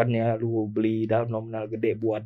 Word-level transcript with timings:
bukannya 0.00 0.40
lu 0.40 0.64
beli 0.64 1.04
dalam 1.04 1.28
nominal 1.28 1.68
gede 1.68 1.92
buat 1.92 2.24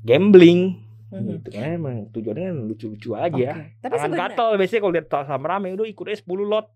gambling 0.00 0.78
Mhm. 1.08 1.40
gitu 1.42 1.48
kan 1.50 1.74
emang 1.74 1.96
tujuannya 2.12 2.44
kan 2.46 2.56
lucu-lucu 2.68 3.10
aja 3.16 3.32
Oke. 3.32 3.80
Tapi 3.80 3.90
tangan 3.90 3.98
sebenarnya 4.06 4.28
gatel 4.30 4.48
biasanya 4.54 4.80
kalau 4.80 4.92
lihat 4.94 5.06
saham 5.08 5.42
rame 5.42 5.68
udah 5.74 5.86
ikut 5.88 6.04
aja 6.06 6.18
10 6.20 6.44
lot 6.44 6.66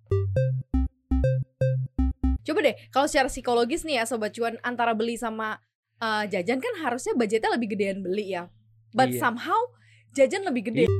coba 2.43 2.59
deh 2.59 2.75
kalau 2.91 3.07
secara 3.07 3.29
psikologis 3.29 3.87
nih 3.87 4.01
ya 4.01 4.05
sobat 4.05 4.35
cuan 4.35 4.59
antara 4.61 4.91
beli 4.93 5.15
sama 5.15 5.63
uh, 6.01 6.25
jajan 6.27 6.59
kan 6.59 6.75
harusnya 6.81 7.15
budgetnya 7.15 7.55
lebih 7.55 7.79
gedean 7.79 8.03
beli 8.03 8.35
ya. 8.35 8.51
But 8.91 9.15
Iya. 9.15 9.23
somehow 9.23 9.61
jajan 10.11 10.43
lebih 10.43 10.67
gede. 10.67 10.91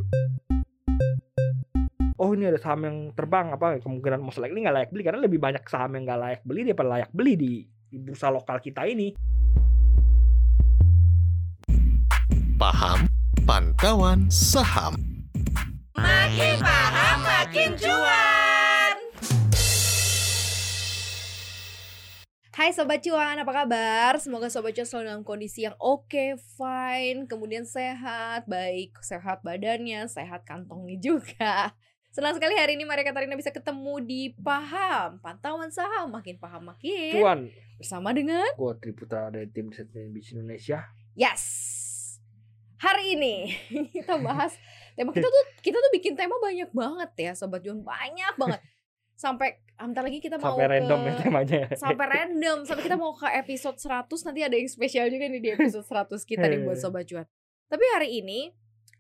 oh 2.15 2.31
ini 2.33 2.47
ada 2.47 2.61
saham 2.61 2.87
yang 2.87 2.97
terbang 3.13 3.51
apa 3.51 3.83
kemungkinan 3.83 4.23
most 4.23 4.39
likely 4.39 4.63
nggak 4.63 4.77
layak 4.77 4.91
beli 4.95 5.03
karena 5.03 5.19
lebih 5.19 5.43
banyak 5.43 5.65
saham 5.67 5.99
yang 5.99 6.07
nggak 6.07 6.21
layak 6.21 6.41
beli 6.47 6.61
daripada 6.63 6.89
layak 6.95 7.11
beli 7.11 7.35
di, 7.35 7.55
di 7.93 8.01
bursa 8.01 8.33
lokal 8.33 8.57
kita 8.57 8.89
ini 8.89 9.13
Paham 12.57 13.05
Pantauan 13.45 14.33
Saham 14.33 14.97
Makin 15.93 16.57
paham 16.65 17.19
makin 17.21 17.77
cuan. 17.77 18.97
Hai 22.57 22.73
Sobat 22.73 23.05
Cuan, 23.05 23.37
apa 23.37 23.53
kabar? 23.53 24.17
Semoga 24.17 24.49
Sobat 24.49 24.73
Cuan 24.73 24.89
selalu 24.89 25.05
dalam 25.13 25.25
kondisi 25.29 25.69
yang 25.69 25.77
oke, 25.77 26.41
fine, 26.57 27.29
kemudian 27.29 27.69
sehat, 27.69 28.49
baik 28.49 28.97
sehat 29.05 29.45
badannya, 29.45 30.09
sehat 30.09 30.49
kantongnya 30.49 30.97
juga. 30.97 31.77
Senang 32.13 32.37
sekali 32.37 32.53
hari 32.61 32.77
ini 32.77 32.85
Maria 32.85 33.09
Katarina 33.09 33.33
bisa 33.41 33.49
ketemu 33.49 33.97
di 34.05 34.37
Paham, 34.37 35.17
Pantauan 35.25 35.73
Saham, 35.73 36.13
makin 36.13 36.37
paham 36.37 36.69
makin. 36.69 37.17
cuan 37.17 37.41
Bersama 37.81 38.13
dengan 38.13 38.45
gue 38.53 38.73
Triputra 38.85 39.33
dari 39.33 39.49
tim 39.49 39.73
CNBC 39.73 40.37
Indonesia 40.37 40.93
Yes. 41.17 41.41
Hari 42.85 43.17
ini 43.17 43.57
kita 43.97 44.21
bahas 44.21 44.61
tema 44.93 45.09
kita 45.17 45.25
tuh 45.25 45.45
kita 45.65 45.81
tuh 45.81 45.89
bikin 45.97 46.13
tema 46.13 46.37
banyak 46.37 46.69
banget 46.77 47.11
ya 47.17 47.33
sobat 47.33 47.65
Juan 47.65 47.81
banyak 47.81 48.37
banget. 48.37 48.61
Sampai 49.17 49.65
bentar 49.81 50.05
lagi 50.05 50.21
kita 50.21 50.37
mau 50.37 50.53
sampai 50.53 50.69
ke 50.69 50.69
random 50.69 51.01
ya 51.01 51.13
temanya 51.17 51.61
sampai 51.81 52.07
random 52.13 52.59
sampai 52.69 52.83
kita 52.93 52.97
mau 53.01 53.17
ke 53.17 53.29
episode 53.41 53.81
100 53.81 54.05
nanti 54.29 54.41
ada 54.45 54.55
yang 54.61 54.69
spesial 54.69 55.09
juga 55.09 55.33
nih 55.33 55.41
di 55.41 55.49
episode 55.57 55.89
100 55.89 56.13
kita 56.29 56.45
nih 56.45 56.61
buat 56.61 56.77
sobat 56.77 57.09
Cuan. 57.09 57.25
Tapi 57.73 57.85
hari 57.97 58.21
ini 58.21 58.53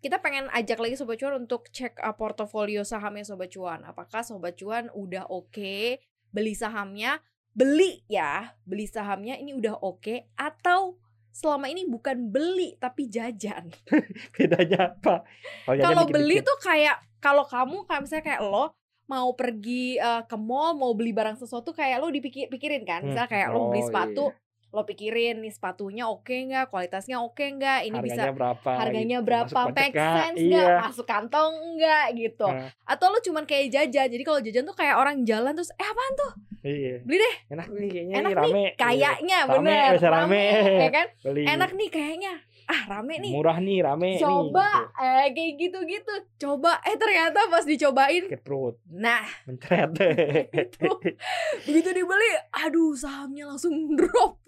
kita 0.03 0.19
pengen 0.19 0.51
ajak 0.51 0.83
lagi 0.83 0.99
sobat 0.99 1.23
cuan 1.23 1.47
untuk 1.47 1.71
cek 1.71 2.03
uh, 2.03 2.13
portofolio 2.19 2.83
sahamnya 2.83 3.23
sobat 3.23 3.55
cuan. 3.55 3.87
Apakah 3.87 4.27
sobat 4.27 4.59
cuan 4.59 4.91
udah 4.93 5.31
oke 5.31 6.03
beli 6.29 6.55
sahamnya? 6.59 7.23
Beli 7.55 8.03
ya, 8.11 8.57
beli 8.67 8.89
sahamnya 8.89 9.39
ini 9.39 9.55
udah 9.55 9.79
oke 9.79 10.35
atau 10.35 10.99
selama 11.31 11.71
ini 11.71 11.87
bukan 11.87 12.29
beli 12.29 12.75
tapi 12.83 13.07
jajan. 13.07 13.71
bedanya 14.35 14.99
apa 14.99 15.23
jajan 15.71 15.85
Kalau 15.85 16.05
dikit-dikit. 16.05 16.15
beli 16.19 16.37
tuh 16.43 16.59
kayak 16.59 16.99
kalau 17.23 17.47
kamu 17.47 17.87
kayak 17.87 18.01
misalnya 18.03 18.25
kayak 18.27 18.43
lo 18.43 18.75
mau 19.07 19.31
pergi 19.37 20.01
uh, 20.01 20.25
ke 20.27 20.37
mall 20.41 20.75
mau 20.75 20.97
beli 20.97 21.13
barang 21.13 21.37
sesuatu 21.37 21.71
kayak 21.71 22.03
lo 22.03 22.11
dipikir 22.11 22.51
pikirin 22.51 22.83
kan. 22.83 23.07
Misalnya 23.07 23.31
kayak 23.31 23.49
lo 23.55 23.71
beli 23.71 23.83
Oh, 23.83 23.87
sepatu, 23.87 24.25
iya. 24.35 24.42
Lo 24.73 24.83
pikirin 24.83 25.37
nih 25.39 25.53
sepatunya 25.53 26.05
oke 26.05 26.33
nggak, 26.33 26.67
kualitasnya 26.67 27.21
oke 27.21 27.45
nggak, 27.45 27.85
ini 27.85 27.97
bisa 28.01 28.25
harganya 28.25 28.33
berapa 28.33 28.71
harganya 28.73 29.19
gitu. 29.19 29.27
berapa, 29.29 29.53
Masuk 29.61 29.77
make 29.77 29.93
nggak? 29.93 30.15
sense 30.19 30.39
iya 30.41 30.49
nggak, 30.59 30.81
masuk 30.83 31.07
kantong 31.07 31.53
nggak 31.77 32.05
gitu. 32.15 32.49
Nah, 32.49 32.69
Atau 32.83 33.07
lo 33.07 33.19
cuman 33.19 33.45
kayak 33.45 33.67
jajan. 33.69 34.09
Jadi 34.09 34.23
kalau 34.23 34.41
jajan 34.41 34.65
tuh 34.65 34.73
kayak 34.73 34.97
orang 34.97 35.17
jalan 35.23 35.53
terus 35.53 35.71
eh 35.73 35.85
apaan 35.85 36.13
tuh? 36.15 36.33
iya 36.63 36.97
Beli 37.03 37.19
deh. 37.19 37.35
enak 37.51 37.67
nih 37.69 37.89
kayaknya 37.91 38.15
Enak 38.17 38.25
nih 38.25 38.37
rame 38.39 38.63
Kayaknya 38.75 39.39
Rame, 39.43 39.53
bener. 39.61 39.91
bisa 39.99 40.09
rame. 40.09 40.43
ya 40.79 40.91
kan? 40.91 41.07
beli 41.23 41.43
Enak 41.45 41.71
nih 41.73 41.89
kayaknya. 41.89 42.35
Ah, 42.63 42.83
rame 42.89 43.15
nih. 43.19 43.33
murah 43.35 43.59
nih 43.59 43.79
rame 43.83 44.09
nih 44.09 44.23
Coba 44.23 44.71
gitu. 44.73 45.03
eh 45.03 45.27
kayak 45.29 45.53
gitu-gitu. 45.59 46.15
Coba 46.41 46.79
eh 46.83 46.95
ternyata 46.95 47.45
pas 47.47 47.63
dicobain 47.63 48.25
sakit 48.25 48.41
perut 48.41 48.79
nah 48.89 49.27
mencret 49.45 49.91
begitu 51.67 51.91
dibeli 51.91 52.31
aduh 52.55 52.95
sahamnya 52.95 53.47
langsung 53.47 53.75
drop 53.99 54.39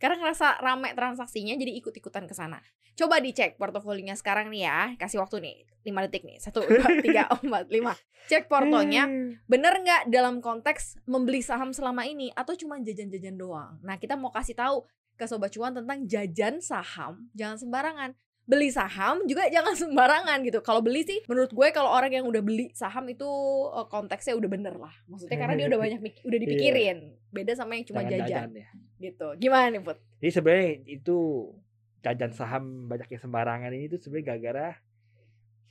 karena 0.00 0.16
ngerasa 0.16 0.64
rame 0.64 0.96
transaksinya 0.96 1.52
jadi 1.60 1.76
ikut-ikutan 1.76 2.24
ke 2.24 2.32
sana. 2.32 2.56
Coba 2.96 3.20
dicek 3.20 3.60
portofolinya 3.60 4.16
sekarang 4.16 4.48
nih 4.48 4.64
ya. 4.64 4.78
Kasih 4.96 5.20
waktu 5.20 5.44
nih 5.44 5.56
5 5.84 6.04
detik 6.08 6.24
nih. 6.24 6.40
Satu 6.40 6.64
dua 6.64 6.88
tiga 7.04 7.28
empat 7.28 7.68
lima. 7.68 7.92
Cek 8.32 8.48
portonya. 8.48 9.04
Bener 9.44 9.74
nggak 9.76 10.08
dalam 10.08 10.40
konteks 10.40 11.04
membeli 11.04 11.44
saham 11.44 11.76
selama 11.76 12.08
ini 12.08 12.32
atau 12.32 12.56
cuma 12.56 12.80
jajan-jajan 12.80 13.36
doang? 13.36 13.76
Nah 13.84 14.00
kita 14.00 14.16
mau 14.16 14.32
kasih 14.32 14.56
tahu 14.56 14.88
ke 15.20 15.28
sobat 15.28 15.52
cuan 15.52 15.76
tentang 15.76 16.08
jajan 16.08 16.64
saham. 16.64 17.28
Jangan 17.36 17.60
sembarangan. 17.60 18.10
Beli 18.48 18.72
saham 18.72 19.20
juga 19.28 19.52
jangan 19.52 19.76
sembarangan 19.84 20.40
gitu. 20.48 20.64
Kalau 20.64 20.80
beli 20.80 21.04
sih 21.04 21.20
menurut 21.28 21.52
gue 21.52 21.68
kalau 21.76 21.92
orang 21.92 22.08
yang 22.08 22.24
udah 22.24 22.40
beli 22.40 22.72
saham 22.72 23.04
itu 23.12 23.28
eh, 23.76 23.86
konteksnya 23.92 24.32
udah 24.32 24.48
bener 24.48 24.80
lah. 24.80 24.96
Maksudnya 25.12 25.36
karena 25.36 25.54
dia 25.60 25.66
udah 25.68 25.80
banyak 25.84 26.00
udah 26.24 26.38
dipikirin. 26.40 26.98
Beda 27.28 27.52
sama 27.52 27.76
yang 27.76 27.84
cuma 27.84 28.00
Jangan 28.00 28.16
jajan. 28.24 28.48
ya 28.56 28.68
gitu. 29.00 29.26
Gimana 29.40 29.72
nih 29.72 29.80
put? 29.80 29.96
Jadi 30.20 30.30
sebenarnya 30.30 30.68
itu 30.86 31.16
jajan 32.04 32.32
saham 32.32 32.86
banyak 32.86 33.08
yang 33.10 33.20
sembarangan 33.20 33.72
ini 33.72 33.88
tuh 33.88 34.00
sebenarnya 34.00 34.26
gara-gara 34.36 34.68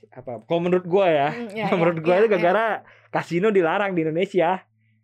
apa 0.10 0.42
kalau 0.48 0.62
menurut 0.64 0.86
gua 0.88 1.06
ya 1.12 1.28
Hmm, 1.30 1.50
ya, 1.54 1.66
menurut 1.76 2.00
ya, 2.00 2.04
gua 2.04 2.14
ya, 2.14 2.20
itu 2.20 2.28
ya. 2.28 2.32
gara-gara 2.34 2.66
kasino 3.10 3.48
dilarang 3.54 3.92
di 3.94 4.02
Indonesia. 4.06 4.50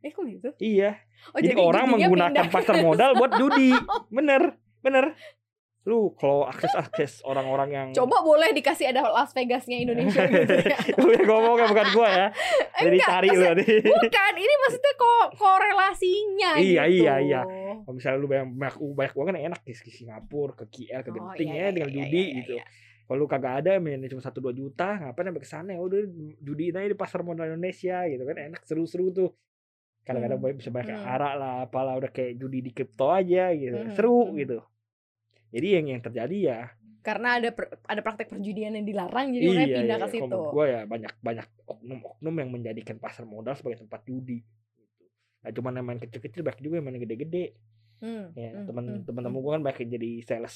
Eh 0.02 0.10
kok 0.14 0.26
gitu? 0.26 0.50
Iya. 0.62 0.98
Oh, 1.34 1.42
jadi, 1.42 1.58
orang 1.58 1.86
judinya 1.90 1.94
menggunakan 2.06 2.34
pindah. 2.46 2.54
pasar 2.54 2.76
modal 2.82 3.10
buat 3.18 3.32
judi. 3.38 3.74
Bener 4.16 4.58
bener 4.86 5.18
lu 5.86 6.18
kalau 6.18 6.50
akses 6.50 6.74
akses 6.74 7.14
orang-orang 7.30 7.70
yang 7.70 7.88
coba 7.94 8.26
boleh 8.26 8.50
dikasih 8.58 8.90
ada 8.90 9.06
Las 9.06 9.38
Vegasnya 9.38 9.78
Indonesia 9.78 10.26
gitu 10.34 10.58
ya. 10.66 10.78
Lu 10.98 11.14
yang 11.14 11.30
ngomong 11.30 11.56
kan 11.62 11.68
bukan 11.70 11.88
gua 11.94 12.10
ya. 12.10 12.28
Jadi 12.86 12.98
Enggak, 12.98 13.10
cari 13.14 13.30
lu 13.30 13.46
bukan 13.94 14.34
ini 14.34 14.54
maksudnya 14.66 14.94
kok 14.98 15.26
korelasinya 15.38 16.52
Iya, 16.58 16.84
gitu. 16.90 17.06
iya, 17.06 17.14
iya. 17.22 17.42
kalau 17.86 17.94
misalnya 17.94 18.18
lu 18.18 18.28
banyak 18.28 18.48
banyak, 18.58 18.76
banyak 18.82 19.14
uang 19.14 19.28
kan 19.30 19.38
enak 19.38 19.62
ke 19.62 19.72
Singapura 19.78 20.54
ke 20.58 20.66
KL 20.74 21.02
ke 21.06 21.10
Oh, 21.14 21.16
Genting 21.22 21.50
iya, 21.54 21.56
ya 21.56 21.62
iya, 21.62 21.72
tinggal 21.72 21.92
iya, 21.94 21.98
judi 22.02 22.18
iya, 22.26 22.38
gitu. 22.42 22.54
iya. 22.58 22.66
kalau 23.06 23.18
lu 23.22 23.28
kagak 23.30 23.54
ada 23.62 23.72
main 23.78 24.02
cuma 24.10 24.22
satu 24.26 24.42
dua 24.42 24.54
juta 24.58 24.98
ngapain 24.98 25.30
sampai 25.30 25.44
ke 25.46 25.50
sana? 25.50 25.70
Ya 25.78 25.82
udah 25.86 26.02
judi 26.42 26.74
aja 26.74 26.90
di 26.90 26.98
pasar 26.98 27.22
modal 27.22 27.54
Indonesia 27.54 28.02
gitu 28.10 28.26
kan 28.26 28.36
enak 28.42 28.66
seru-seru 28.66 29.14
tuh. 29.14 29.30
Kadang-kadang 30.02 30.42
Hmm, 30.42 30.58
bisa 30.58 30.74
banyak 30.74 30.98
hmm. 30.98 31.14
arak 31.14 31.34
lah 31.38 31.54
apalah 31.70 31.94
udah 32.02 32.10
kayak 32.10 32.42
judi 32.42 32.66
di 32.66 32.74
kripto 32.74 33.14
aja 33.14 33.54
gitu. 33.54 33.78
Hmm, 33.78 33.94
seru 33.94 34.34
hmm. 34.34 34.38
gitu 34.42 34.58
jadi 35.56 35.68
yang 35.80 35.86
yang 35.96 36.02
terjadi 36.04 36.38
ya 36.38 36.60
karena 37.06 37.38
ada 37.38 37.50
per- 37.54 37.78
ada 37.86 38.02
praktek 38.02 38.34
perjudian 38.34 38.74
yang 38.76 38.86
dilarang 38.86 39.30
jadi 39.30 39.46
iya, 39.46 39.66
pindah 39.78 39.98
iya, 40.02 40.04
ke 40.04 40.08
situ 40.20 40.38
gua 40.52 40.66
ya 40.66 40.82
banyak 40.90 41.14
banyak 41.22 41.48
oknum-oknum 41.70 42.36
yang 42.42 42.50
menjadikan 42.50 42.98
pasar 42.98 43.24
modal 43.30 43.54
sebagai 43.54 43.86
tempat 43.86 44.02
judi 44.10 44.42
gitu. 44.42 45.06
Nah, 45.46 45.52
cuma 45.54 45.70
yang 45.70 45.86
main 45.86 46.02
kecil-kecil 46.02 46.42
banyak 46.42 46.62
juga 46.66 46.76
yang 46.82 46.86
main 46.90 46.98
gede-gede 46.98 47.54
Hmm, 48.04 48.28
ya 48.36 48.52
hmm, 48.52 48.68
teman 48.68 48.86
hmm, 48.86 49.02
teman-teman 49.08 49.40
gua 49.40 49.52
kan 49.56 49.62
banyak 49.64 49.80
yang 49.88 49.92
jadi 49.96 50.12
sales 50.28 50.56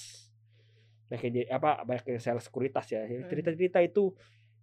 banyak 1.08 1.22
yang 1.24 1.34
jadi 1.40 1.48
apa 1.56 1.70
banyak 1.88 2.04
yang 2.18 2.22
sales 2.22 2.44
sekuritas 2.46 2.86
ya 2.92 3.08
Hmm. 3.08 3.30
cerita-cerita 3.32 3.80
itu 3.80 4.12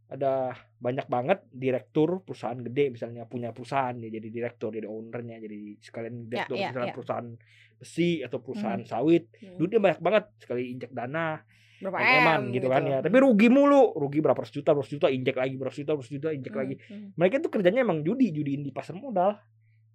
ada 0.07 0.55
banyak 0.77 1.07
banget 1.07 1.43
direktur 1.51 2.23
perusahaan 2.23 2.55
gede 2.57 2.95
misalnya 2.95 3.27
punya 3.27 3.51
perusahaan 3.51 3.91
dia 3.93 4.07
jadi 4.09 4.29
direktur 4.29 4.71
jadi 4.71 4.87
ownernya 4.87 5.43
jadi 5.43 5.59
sekalian 5.77 6.31
direktur 6.31 6.55
ya, 6.55 6.71
misalnya 6.71 6.91
ya. 6.91 6.95
perusahaan 6.95 7.29
besi 7.77 8.11
atau 8.23 8.39
perusahaan 8.39 8.79
Hmm. 8.79 8.87
sawit 8.89 9.27
hmm. 9.35 9.59
duitnya 9.59 9.81
banyak 9.83 10.01
banget 10.01 10.25
sekali 10.39 10.63
injek 10.71 10.91
dana 10.91 11.43
berapa 11.77 11.99
eman 11.99 12.41
M 12.49 12.55
gitu 12.55 12.67
kan 12.67 12.83
ya 12.83 12.99
tapi 13.01 13.17
rugi 13.19 13.51
mulu 13.51 13.93
rugi 13.93 14.23
berapa 14.23 14.39
ratus 14.39 14.55
juta 14.55 14.73
berapa 14.73 14.81
ratus 14.81 14.95
juta 14.95 15.09
injek 15.11 15.37
lagi 15.37 15.55
berapa 15.55 15.69
ratus 15.69 15.81
juta 15.83 15.93
berapa 15.93 16.01
ratus 16.01 16.15
juta 16.15 16.29
injek 16.31 16.53
Hmm, 16.53 16.61
lagi 16.63 16.75
hmm. 16.81 17.09
mereka 17.15 17.35
tuh 17.39 17.51
kerjanya 17.51 17.81
emang 17.83 17.99
judi 18.01 18.27
judiin 18.31 18.63
di 18.63 18.71
pasar 18.71 18.95
modal 18.95 19.37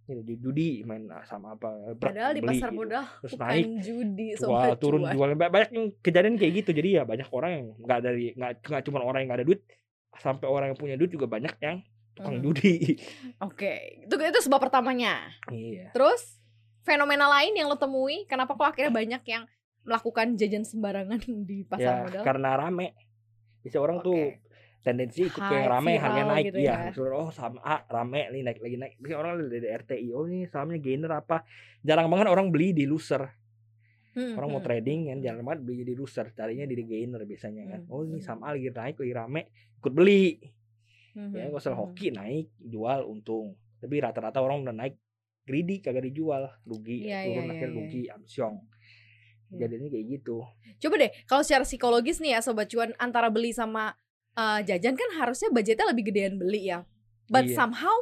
gitu, 0.04 0.22
ju- 0.24 0.40
judi 0.44 0.84
main 0.84 1.08
sama 1.24 1.56
apa 1.56 1.96
brek, 1.96 2.04
padahal 2.04 2.32
di 2.32 2.42
beli 2.44 2.50
pasar 2.54 2.70
gitu. 2.70 2.78
modal 2.78 3.04
terus 3.18 3.34
bukan 3.34 3.48
naik 3.48 3.66
judi 3.80 4.28
jual 4.36 4.72
turun 4.76 5.02
jual 5.08 5.30
Ba- 5.34 5.50
banyak 5.50 5.70
yang 5.72 5.86
kejadian 5.98 6.36
kayak 6.36 6.54
gitu 6.60 6.70
jadi 6.76 6.90
ya 6.92 7.04
banyak 7.04 7.28
orang 7.32 7.52
yang 7.56 7.66
nggak 7.80 8.00
dari 8.04 8.26
nggak 8.36 8.82
cuma 8.84 9.00
orang 9.00 9.24
yang 9.24 9.30
nggak 9.32 9.40
ada 9.40 9.48
duit 9.48 9.62
sampai 10.18 10.46
orang 10.46 10.68
yang 10.72 10.80
punya 10.80 10.96
duit 10.96 11.10
juga 11.10 11.26
banyak 11.26 11.56
yang 11.60 11.80
tukang 12.12 12.36
Hmm. 12.38 12.44
judi. 12.44 13.00
Oke 13.48 14.04
itu 14.04 14.14
itu 14.14 14.40
sebab 14.42 14.60
pertamanya. 14.60 15.32
Iya. 15.48 15.96
Terus 15.96 16.38
fenomena 16.82 17.30
lain 17.30 17.54
yang 17.54 17.70
lo 17.70 17.76
temui 17.76 18.26
kenapa 18.26 18.52
kok 18.54 18.76
akhirnya 18.76 18.92
banyak 18.92 19.24
yang 19.24 19.44
melakukan 19.82 20.36
jajan 20.36 20.62
sembarangan 20.62 21.22
di 21.50 21.64
pasar 21.64 21.82
ya 21.82 22.04
modal? 22.06 22.24
karena 22.24 22.50
rame. 22.56 22.88
Bisa 23.62 23.78
orang 23.78 24.02
tuh 24.02 24.18
Oke. 24.18 24.42
tendensi 24.82 25.24
ikut 25.24 25.38
ke 25.38 25.54
yang 25.54 25.70
rame 25.70 25.94
harga 25.96 26.18
viral 26.18 26.30
naik. 26.34 26.46
gitu 26.50 26.58
iya 26.58 26.74
ya. 26.74 26.78
Misalnya, 26.90 27.14
oh 27.16 27.30
saham 27.30 27.56
A 27.62 27.86
rame 27.86 28.22
nih 28.30 28.42
naik 28.42 28.60
lagi 28.60 28.76
naik. 28.76 28.94
Biasanya 28.98 29.18
orang 29.18 29.32
dari 29.48 29.68
RTI 29.70 30.08
oh 30.12 30.24
ini 30.26 30.40
sahamnya 30.46 30.78
gainer 30.78 31.12
apa? 31.14 31.38
Jarang 31.80 32.10
banget 32.10 32.28
orang 32.28 32.50
beli 32.50 32.74
di 32.74 32.84
loser 32.84 33.26
Hmm, 34.12 34.36
orang 34.36 34.50
mau 34.52 34.60
hmm. 34.60 34.68
trading 34.68 35.00
kan 35.08 35.18
jarang 35.24 35.44
banget 35.48 35.62
beli 35.64 35.82
di 35.88 35.96
loser 35.96 36.36
carinya 36.36 36.68
di 36.68 36.76
gainer 36.84 37.24
biasanya 37.24 37.64
kan 37.64 37.82
Hmm, 37.88 37.94
oh 37.96 38.04
ini 38.04 38.20
hmm. 38.20 38.26
saham 38.28 38.44
A 38.44 38.52
lagi 38.52 38.68
naik 38.68 38.96
lagi 39.00 39.14
rame 39.16 39.42
ikut 39.80 39.94
beli 39.96 40.26
Hmm, 41.12 41.36
ya 41.36 41.48
hmm, 41.48 41.60
kalau 41.60 41.72
hmm. 41.76 41.80
hoki 41.80 42.08
naik 42.16 42.48
jual 42.60 43.00
untung 43.04 43.56
tapi 43.80 44.00
rata-rata 44.00 44.40
orang 44.40 44.64
udah 44.64 44.76
naik 44.76 44.96
greedy 45.44 45.84
kagak 45.84 46.08
dijual 46.08 46.48
rugi 46.64 47.04
Iya, 47.04 47.28
turun 47.28 47.44
iya, 47.48 47.52
akhirnya 47.52 47.68
iya, 47.72 47.80
rugi 47.84 48.02
amsyong 48.12 48.56
Iya. 49.52 49.68
jadinya 49.68 49.88
kayak 49.92 50.06
gitu 50.08 50.38
Coba 50.82 50.96
deh, 50.98 51.12
kalau 51.28 51.44
secara 51.44 51.68
psikologis 51.68 52.24
nih 52.24 52.36
ya 52.36 52.40
sobat 52.40 52.72
cuan 52.72 52.96
antara 52.96 53.28
beli 53.28 53.52
sama 53.52 53.92
eh, 54.32 54.60
jajan 54.64 54.96
kan 54.96 55.10
harusnya 55.20 55.52
budgetnya 55.52 55.92
lebih 55.92 56.08
gedean 56.08 56.40
beli 56.40 56.72
ya. 56.72 56.88
But 57.28 57.52
Iya. 57.52 57.60
somehow 57.60 57.96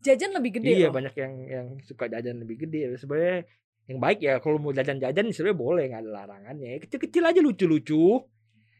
jajan 0.00 0.32
lebih 0.36 0.60
gede 0.60 0.72
iya 0.76 0.88
loh. 0.88 0.96
banyak 0.96 1.14
yang 1.16 1.32
yang 1.48 1.66
suka 1.80 2.08
jajan 2.12 2.36
lebih 2.44 2.68
gede 2.68 2.92
sebenarnya 3.00 3.48
yang 3.84 3.98
baik 4.00 4.18
ya 4.24 4.40
kalau 4.40 4.56
mau 4.56 4.72
jajan-jajan 4.72 5.28
sebenarnya 5.28 5.58
boleh 5.60 5.84
nggak 5.92 6.02
ada 6.08 6.10
larangannya 6.24 6.80
kecil-kecil 6.80 7.20
aja 7.20 7.40
lucu-lucu 7.44 8.06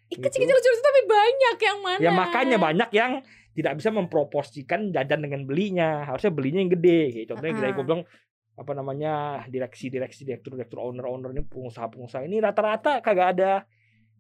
gitu. 0.09 0.21
kecil-kecil 0.25 0.57
lucu 0.57 0.69
tapi 0.81 1.03
banyak 1.05 1.57
yang 1.61 1.79
mana? 1.85 2.01
ya 2.01 2.11
makanya 2.11 2.57
banyak 2.57 2.91
yang 2.97 3.13
tidak 3.55 3.73
bisa 3.79 3.91
memproporsikan 3.93 4.91
jajan 4.91 5.21
dengan 5.21 5.45
belinya 5.45 6.09
harusnya 6.09 6.33
belinya 6.33 6.61
yang 6.65 6.73
gede 6.73 7.01
kayak 7.13 7.27
contohnya 7.31 7.53
Uh-uh. 7.53 7.63
kayak 7.63 7.75
gue 7.77 7.85
bilang 7.85 8.03
apa 8.55 8.73
namanya 8.73 9.13
direksi-direksi 9.51 10.23
direktur-direktur 10.25 10.79
owner-owner 10.79 11.35
ini 11.35 11.43
pengusaha-pengusaha 11.43 12.23
ini 12.25 12.39
rata-rata 12.39 13.03
kagak 13.03 13.29
ada 13.37 13.53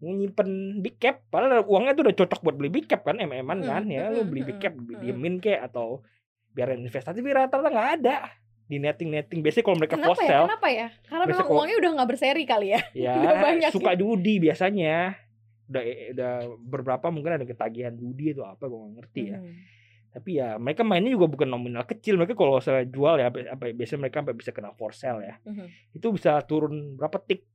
nyimpen 0.02 0.82
big 0.84 1.00
cap 1.00 1.24
padahal 1.30 1.64
uangnya 1.64 1.96
tuh 1.96 2.04
udah 2.10 2.16
cocok 2.18 2.40
buat 2.44 2.56
beli 2.58 2.70
big 2.82 2.86
cap 2.90 3.06
kan 3.06 3.16
mm-an 3.16 3.62
Hmm, 3.62 3.64
kan 3.64 3.84
ya 3.88 4.10
lu 4.10 4.26
hmm, 4.26 4.30
beli 4.30 4.42
big 4.44 4.58
cap 4.60 4.74
hmm. 4.74 5.00
diemin 5.00 5.38
kek 5.40 5.62
atau 5.64 6.04
biar 6.52 6.76
investasi 6.76 7.22
tapi 7.22 7.30
rata-rata 7.32 7.70
nggak 7.72 7.90
ada 8.02 8.43
di 8.64 8.76
netting 8.76 9.10
netting 9.10 9.40
biasanya 9.40 9.60
kalau 9.62 9.76
mereka 9.76 9.94
Kenapa 9.94 10.16
ya? 10.16 10.26
sell 10.26 10.44
Kenapa 10.46 10.68
ya? 10.68 10.86
Karena 11.04 11.24
memang 11.26 11.48
uangnya 11.50 11.76
udah 11.78 11.90
nggak 11.94 12.08
berseri 12.08 12.42
kali 12.44 12.68
ya. 12.70 12.80
ya 12.92 13.12
Udah 13.20 13.34
banyak 13.38 13.70
suka 13.70 13.92
ya? 13.92 13.98
judi 13.98 14.34
biasanya 14.38 14.96
udah 15.64 15.82
udah 16.10 16.32
beberapa 16.58 17.06
mungkin 17.08 17.32
ada 17.34 17.44
ketagihan 17.44 17.92
judi 17.92 18.30
atau 18.30 18.44
apa 18.46 18.64
gue 18.64 18.76
nggak 18.76 18.94
ngerti 18.94 19.22
ya 19.26 19.38
Hmm. 19.38 19.56
tapi 20.14 20.30
ya 20.34 20.54
mereka 20.56 20.82
mainnya 20.82 21.10
juga 21.10 21.26
bukan 21.26 21.48
nominal 21.48 21.82
kecil 21.82 22.14
mereka 22.14 22.32
kalau 22.32 22.56
saya 22.58 22.84
jual 22.84 23.16
ya 23.16 23.26
apa 23.28 23.64
biasanya 23.68 24.00
mereka 24.02 24.20
sampai 24.20 24.34
bisa 24.34 24.50
kena 24.50 24.70
for 24.72 24.92
sale 24.92 25.20
ya 25.22 25.34
Mhm. 25.42 25.66
itu 25.92 26.06
bisa 26.10 26.36
turun 26.40 26.94
berapa 26.94 27.16
tik 27.18 27.48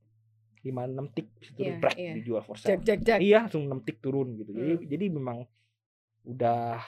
lima 0.60 0.84
enam 0.84 1.08
tik 1.08 1.30
bisa 1.34 1.50
turun 1.52 1.70
Iya, 1.70 1.78
brek 1.78 1.96
iya. 1.96 2.12
dijual 2.12 2.42
for 2.42 2.54
sale 2.54 2.76
jak 2.78 2.98
jak. 2.98 3.18
iya 3.18 3.38
langsung 3.40 3.64
6 3.64 3.80
tik 3.80 3.98
turun 3.98 4.34
gitu 4.36 4.50
jadi 4.50 4.72
Hmm. 4.76 4.84
jadi 4.84 5.04
memang 5.08 5.38
udah 6.22 6.82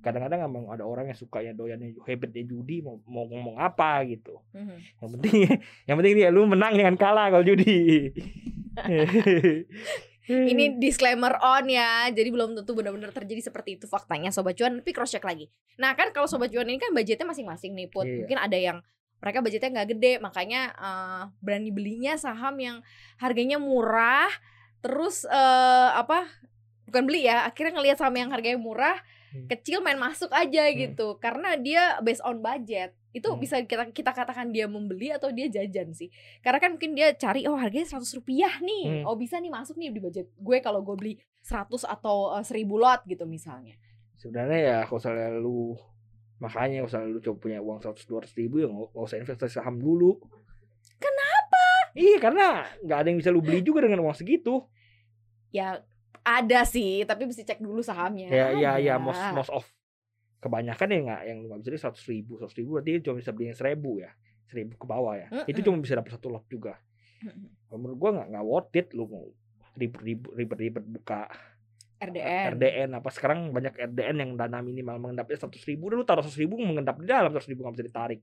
kadang-kadang 0.00 0.48
emang 0.48 0.64
ada 0.72 0.82
orang 0.82 1.12
yang 1.12 1.18
sukanya 1.18 1.52
doyannya 1.52 1.92
hebatnya 2.08 2.42
judi 2.42 2.80
mau, 2.80 3.00
mau 3.04 3.28
ngomong 3.28 3.60
apa 3.60 4.00
gitu 4.08 4.40
Mhm. 4.56 4.76
yang 5.00 5.10
penting 5.16 5.36
yang 5.88 5.96
penting 6.00 6.14
dia 6.16 6.28
lu 6.32 6.48
menang 6.48 6.72
jangan 6.72 6.96
kalah 6.96 7.26
kalau 7.28 7.44
judi 7.44 8.10
Ini 10.30 10.78
disclaimer 10.78 11.34
on 11.42 11.66
ya, 11.66 12.06
jadi 12.14 12.30
belum 12.30 12.54
tentu 12.54 12.70
benar-benar 12.78 13.10
terjadi 13.10 13.50
seperti 13.50 13.82
itu 13.82 13.90
faktanya 13.90 14.30
sobat 14.30 14.54
cuan. 14.54 14.78
Tapi 14.78 14.94
cross 14.94 15.10
check 15.10 15.26
lagi. 15.26 15.50
Nah 15.74 15.98
kan 15.98 16.14
kalau 16.14 16.30
sobat 16.30 16.54
cuan 16.54 16.70
ini 16.70 16.78
kan 16.78 16.94
budgetnya 16.94 17.26
masing-masing 17.26 17.74
nih 17.74 17.90
put. 17.90 18.06
Iya. 18.06 18.22
Mungkin 18.22 18.38
ada 18.38 18.54
yang 18.54 18.78
mereka 19.18 19.42
budgetnya 19.42 19.70
nggak 19.74 19.88
gede, 19.98 20.12
makanya 20.22 20.70
eh, 20.78 21.22
berani 21.42 21.74
belinya 21.74 22.14
saham 22.14 22.54
yang 22.62 22.78
harganya 23.18 23.58
murah. 23.58 24.30
Terus 24.78 25.26
eh, 25.26 25.88
apa? 25.98 26.30
Bukan 26.86 27.10
beli 27.10 27.26
ya, 27.26 27.42
akhirnya 27.50 27.74
ngelihat 27.74 27.98
saham 27.98 28.14
yang 28.14 28.30
harganya 28.30 28.58
murah, 28.62 29.02
Hmm. 29.30 29.46
kecil 29.46 29.78
main 29.78 29.94
masuk 29.94 30.30
aja 30.30 30.66
Hmm. 30.66 30.76
gitu. 30.76 31.14
Karena 31.16 31.54
dia 31.54 31.98
based 32.00 32.20
on 32.20 32.38
budget. 32.38 32.92
Itu 33.10 33.30
Hmm. 33.30 33.38
bisa 33.38 33.58
kita 33.60 33.86
kita 33.88 34.10
katakan 34.10 34.50
dia 34.50 34.66
membeli 34.66 35.10
atau 35.10 35.30
dia 35.30 35.46
jajan 35.46 35.90
sih. 35.90 36.10
Karena 36.40 36.58
kan 36.58 36.74
mungkin 36.74 36.92
dia 36.92 37.10
cari 37.12 37.42
oh 37.44 37.54
harganya 37.54 37.86
100 37.88 38.10
rupiah 38.12 38.58
nih. 38.58 39.02
Hmm. 39.02 39.04
Oh 39.04 39.14
bisa 39.14 39.36
nih 39.36 39.48
masuk 39.48 39.74
nih 39.74 39.90
di 39.90 39.98
budget 39.98 40.26
gue 40.32 40.56
kalau 40.58 40.80
gue 40.80 40.94
beli 40.94 41.12
100 41.40 41.82
atau 41.82 42.34
1000 42.36 42.76
lot 42.76 43.00
gitu 43.04 43.24
misalnya. 43.24 43.78
sebenarnya 44.14 44.58
ya 44.60 44.78
kalau 44.84 45.00
misalnya 45.00 45.28
lu 45.34 45.72
makanya 46.36 46.76
kalau 46.76 46.88
misalnya 46.92 47.08
lu 47.08 47.20
coba 47.20 47.36
punya 47.40 47.58
uang 47.58 47.78
100 47.80 48.04
200 48.04 48.36
ribu 48.36 48.54
ya 48.58 48.68
nggak 48.68 48.92
usah 48.94 49.16
investasi 49.16 49.54
saham 49.56 49.76
dulu 49.76 50.20
Kenapa? 50.96 51.64
iya 51.94 52.18
karena 52.18 52.46
nggak 52.80 52.98
ada 52.98 53.08
yang 53.08 53.16
bisa 53.16 53.30
lu 53.30 53.40
beli 53.40 53.60
juga 53.60 53.80
dengan 53.80 54.04
uang 54.04 54.12
segitu 54.12 54.60
Ya 55.50 55.82
ada 56.20 56.60
sih, 56.68 57.02
tapi 57.08 57.24
mesti 57.24 57.42
cek 57.46 57.60
dulu 57.64 57.80
sahamnya. 57.80 58.28
ya 58.28 58.46
ya 58.52 58.72
ya 58.76 58.94
most 59.00 59.20
most 59.32 59.52
of 59.52 59.64
kebanyakan 60.40 60.88
ya 60.88 60.98
nggak 61.04 61.22
yang 61.28 61.38
nggak 61.48 61.58
bisa 61.60 61.88
seratus 61.88 62.04
ribu 62.08 62.40
seratus 62.40 62.56
ribu 62.56 62.80
berarti 62.80 63.04
cuma 63.04 63.16
bisa 63.20 63.30
beli 63.36 63.52
yang 63.52 63.58
seribu 63.60 63.90
ya 64.00 64.10
seribu 64.48 64.74
ke 64.80 64.86
bawah 64.88 65.14
ya 65.14 65.28
itu 65.44 65.60
Mm-mm. 65.60 65.66
cuma 65.68 65.76
bisa 65.84 65.94
dapat 66.00 66.10
satu 66.16 66.32
lot 66.32 66.44
juga. 66.48 66.80
Kalau 67.68 67.78
menurut 67.78 67.98
gua 68.00 68.10
nggak 68.16 68.28
nggak 68.32 68.44
worth 68.48 68.74
it 68.80 68.88
lu 68.96 69.04
mau 69.06 69.28
ribet 69.76 70.00
ribet 70.00 70.30
ribet 70.34 70.58
ribet 70.58 70.84
buka 70.84 71.28
RDN. 72.00 72.56
RDN 72.56 72.90
apa 72.96 73.08
sekarang 73.12 73.52
banyak 73.52 73.76
RDN 73.76 74.16
yang 74.16 74.30
dana 74.34 74.64
minimal 74.64 74.96
mengendapnya 74.96 75.36
seratus 75.36 75.62
ribu 75.68 75.92
lu 75.92 76.02
taruh 76.08 76.24
seratus 76.24 76.40
ribu 76.40 76.56
mengendap 76.56 76.96
di 76.96 77.06
dalam 77.06 77.28
seratus 77.28 77.48
ribu 77.52 77.60
nggak 77.68 77.76
bisa 77.76 77.86
ditarik 77.86 78.20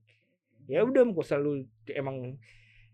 ya 0.68 0.84
udah 0.84 1.00
kalau 1.06 1.22
misalnya 1.22 1.44
lu 1.46 1.52
emang 1.94 2.16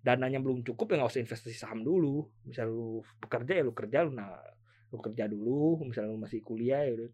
dananya 0.04 0.38
belum 0.38 0.60
cukup 0.62 0.92
ya 0.92 1.00
nggak 1.00 1.10
usah 1.10 1.22
investasi 1.24 1.56
saham 1.56 1.80
dulu 1.80 2.28
misal 2.44 2.68
lu 2.68 3.00
bekerja 3.18 3.56
ya 3.56 3.62
lu 3.64 3.72
kerja 3.72 4.04
lu 4.04 4.12
nah 4.12 4.36
lu 4.94 5.02
kerja 5.02 5.24
dulu 5.26 5.82
misalnya 5.82 6.14
lu 6.14 6.22
masih 6.22 6.38
kuliah 6.40 6.86
ya 6.86 6.94
udah 6.94 7.10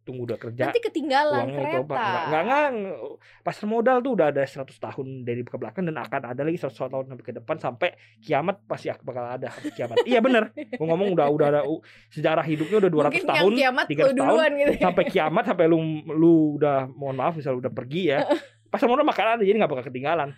tunggu 0.00 0.24
udah 0.24 0.40
kerja 0.40 0.72
Nanti 0.72 0.80
ketinggalan 0.80 1.44
uangnya 1.44 1.60
itu 1.60 1.78
apa? 1.84 1.92
Kereta. 1.92 2.20
nggak 2.24 2.42
nggak 2.48 2.64
nggak 2.72 2.96
pasar 3.44 3.66
modal 3.68 3.96
tuh 4.00 4.12
udah 4.16 4.26
ada 4.32 4.42
100 4.42 4.64
tahun 4.72 5.06
dari 5.28 5.44
ke 5.44 5.56
belakang 5.60 5.84
dan 5.84 5.96
akan 6.00 6.20
ada 6.24 6.40
lagi 6.40 6.56
100 6.56 6.72
tahun 6.72 7.04
sampai 7.12 7.24
ke 7.28 7.32
depan 7.36 7.56
sampai 7.60 7.88
kiamat 8.18 8.56
pasti 8.64 8.88
bakal 9.04 9.28
ada 9.28 9.52
kiamat. 9.76 10.00
Iya 10.08 10.24
bener. 10.24 10.56
Gua 10.80 10.86
ngomong 10.88 11.12
udah 11.12 11.26
udah 11.28 11.46
ada 11.52 11.60
sejarah 12.08 12.40
hidupnya 12.40 12.80
udah 12.80 12.90
200 12.90 13.12
Mungkin 13.12 13.28
tahun 13.28 13.52
kiamat 13.60 13.84
300 13.92 14.00
lu 14.00 14.12
tahun 14.16 14.50
gitu. 14.56 14.70
sampai 14.80 15.04
kiamat 15.04 15.44
sampai 15.44 15.64
lu 15.68 15.78
lu 16.08 16.34
udah 16.56 16.88
mohon 16.96 17.16
maaf 17.20 17.36
misal 17.36 17.60
udah 17.60 17.68
pergi 17.70 18.16
ya. 18.16 18.24
Pasar 18.72 18.88
modal 18.88 19.04
bakal 19.04 19.36
ada 19.36 19.44
jadi 19.44 19.52
nggak 19.60 19.68
bakal 19.68 19.84
ketinggalan. 19.92 20.32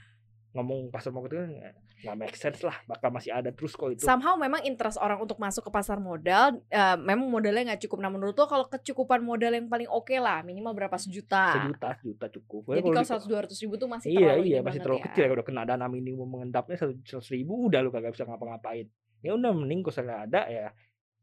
Ngomong 0.59 0.91
pasar 0.91 1.14
modal 1.14 1.49
itu 1.49 1.64
nggak 2.02 2.16
make 2.16 2.34
sense 2.34 2.60
lah 2.60 2.75
bakal 2.84 3.08
masih 3.08 3.31
ada 3.31 3.49
terus 3.49 3.72
kok 3.72 3.88
itu 3.88 4.02
Somehow 4.02 4.34
memang 4.34 4.60
interest 4.62 4.99
orang 4.99 5.16
untuk 5.16 5.38
masuk 5.38 5.62
ke 5.62 5.70
pasar 5.70 5.96
modal 5.96 6.58
eh, 6.64 6.96
memang 6.96 7.26
modalnya 7.26 7.70
nggak 7.70 7.82
cukup. 7.82 7.99
Nah 7.99 8.10
menurut 8.10 8.34
lo 8.34 8.44
kalau 8.44 8.66
kecukupan 8.66 9.20
modal 9.20 9.50
yang 9.50 9.66
paling 9.66 9.87
oke 9.87 10.10
lah 10.12 10.43
minimal 10.43 10.72
berapa 10.72 10.94
sejuta. 10.94 11.56
sejuta 11.56 11.94
sejuta 11.96 12.26
cukup 12.28 12.62
Jadi 12.69 12.82
Kalau 12.84 13.04
seratus 13.04 13.26
dua 13.26 13.40
ratus 13.40 13.58
ribu 13.58 13.75
tuh 13.76 13.87
masih 13.87 14.08
iya 14.08 14.34
terlalu 14.34 14.43
iya 14.44 14.58
masih 14.60 14.81
terlalu 14.81 14.99
ya. 14.99 15.04
kecil 15.06 15.22
ya 15.22 15.32
udah 15.32 15.46
kena 15.46 15.62
dana 15.64 15.87
minimum 15.87 16.26
mengendapnya 16.26 16.76
seratus 16.76 17.28
ribu 17.28 17.70
udah 17.70 17.78
lu 17.78 17.88
kagak 17.88 18.10
bisa 18.10 18.25
ngapa-ngapain 18.25 18.90
ya 19.20 19.32
udah 19.32 19.52
mending 19.52 19.81
kalau 19.81 20.02
ada 20.20 20.43
ya 20.46 20.66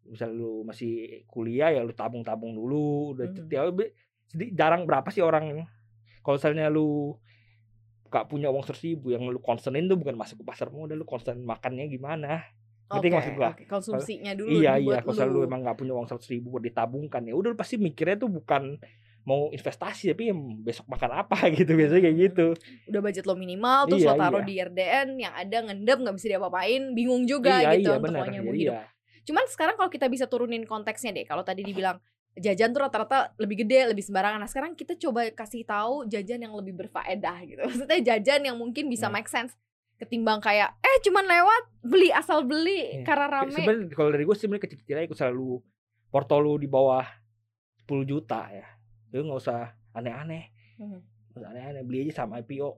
misal 0.01 0.31
lu 0.31 0.63
masih 0.63 0.91
kuliah 1.25 1.69
ya 1.69 1.83
lu 1.83 1.91
tabung-tabung 1.91 2.55
dulu 2.55 3.13
udah 3.13 3.27
Mhm. 3.27 3.51
ya, 3.51 3.67
be- 3.69 3.91
sedi- 4.25 4.55
jarang 4.55 4.87
berapa 4.87 5.11
sih 5.11 5.19
orang 5.19 5.67
kalau 6.19 6.35
misalnya 6.35 6.65
lu 6.67 7.19
gak 8.09 8.25
punya 8.27 8.50
uang 8.50 8.65
seratus 8.65 8.83
ribu 8.83 9.13
yang 9.13 9.23
lu 9.29 9.39
concernin 9.39 9.85
tuh 9.85 9.95
bukan 9.95 10.17
masuk 10.17 10.41
ke 10.41 10.45
pasar 10.45 10.67
modal 10.73 10.97
lu 10.97 11.06
concern 11.06 11.38
makannya 11.39 11.88
gimana 11.88 12.44
Oke, 12.89 13.06
Ngerti 13.06 13.09
maksud 13.13 13.33
gua? 13.38 13.50
oke. 13.53 13.63
konsumsinya 13.69 14.34
dulu 14.34 14.50
iya 14.50 14.81
iya 14.81 15.05
kalau 15.05 15.29
lu. 15.29 15.45
lu 15.45 15.48
emang 15.48 15.62
gak 15.62 15.77
punya 15.77 15.93
uang 15.93 16.10
seratus 16.10 16.29
ribu 16.34 16.57
buat 16.57 16.65
ditabungkan 16.65 17.22
ya 17.22 17.38
udah 17.38 17.53
lu 17.53 17.57
pasti 17.57 17.77
mikirnya 17.77 18.17
tuh 18.17 18.34
bukan 18.34 18.81
mau 19.27 19.53
investasi 19.53 20.10
tapi 20.10 20.34
besok 20.65 20.89
makan 20.89 21.22
apa 21.22 21.38
gitu 21.57 21.77
biasanya 21.77 22.01
kayak 22.10 22.17
gitu 22.17 22.48
udah 22.89 23.01
budget 23.05 23.25
lo 23.29 23.38
minimal 23.38 23.86
terus 23.86 24.01
Iya, 24.01 24.10
lo 24.10 24.13
taruh 24.17 24.41
iya. 24.41 24.48
di 24.50 24.53
RDN 24.74 25.07
yang 25.22 25.34
ada 25.38 25.57
ngendap 25.69 25.98
nggak 26.01 26.15
bisa 26.17 26.27
diapa-apain 26.34 26.81
bingung 26.98 27.24
juga 27.29 27.62
iya 27.62 27.77
gitu 27.77 27.93
iya 27.93 28.01
untuk 28.01 28.25
nyambung 28.25 28.57
jadi 28.57 28.62
hidup 28.65 28.74
ya 28.74 28.84
cuman 29.29 29.45
sekarang 29.45 29.75
kalau 29.77 29.91
kita 29.93 30.10
bisa 30.10 30.25
turunin 30.25 30.65
konteksnya 30.65 31.13
deh 31.13 31.25
kalau 31.29 31.45
tadi 31.45 31.62
dibilang 31.62 32.01
jajan 32.39 32.69
tuh 32.69 32.81
rata-rata 32.81 33.17
lebih 33.36 33.62
gede 33.62 33.88
lebih 33.88 34.01
sembarangan. 34.01 34.39
Nah 34.39 34.48
sekarang 34.48 34.74
kita 34.74 34.96
coba 34.98 35.27
kasih 35.29 35.63
tahu 35.63 36.03
jajan 36.05 36.39
yang 36.39 36.53
lebih 36.53 36.74
berfaedah 36.74 37.38
gitu. 37.43 37.62
Maksudnya 37.69 38.00
jajan 38.10 38.41
yang 38.43 38.55
mungkin 38.55 38.88
bisa 38.88 39.05
Hmm. 39.05 39.13
make 39.13 39.27
sense 39.27 39.53
ketimbang 39.96 40.39
kayak 40.39 40.79
eh 40.79 40.98
cuman 41.01 41.24
lewat 41.24 41.63
beli 41.81 42.08
asal 42.10 42.41
beli 42.41 42.79
Iya. 42.93 43.03
karena 43.03 43.27
rame. 43.29 43.51
sebenarnya 43.51 43.91
kalau 43.91 44.10
dari 44.10 44.24
gue 44.24 44.31
sih 44.31 44.41
sebenarnya 44.41 44.63
kecil-kecil 44.65 44.96
aja 44.96 45.05
kalau 45.05 45.19
selalu 45.19 45.50
porto 46.08 46.36
lu 46.38 46.55
di 46.55 46.65
bawah 46.65 47.03
10 47.81 48.03
juta 48.03 48.48
ya. 48.48 48.63
Lu 49.12 49.25
nggak 49.25 49.39
usah 49.39 49.62
aneh-aneh. 49.91 50.43
Mhm. 50.77 51.00
nggak 51.29 51.38
usah 51.38 51.50
aneh-aneh 51.50 51.84
beli 51.84 51.98
aja 52.03 52.24
sama 52.24 52.39
IPO 52.39 52.69